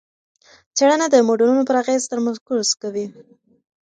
[0.75, 3.05] څېړنه د موډلونو پر اغېز تمرکز کوي.